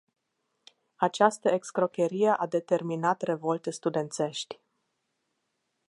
[0.95, 4.59] Această excrocherie a determinat revolte studențești.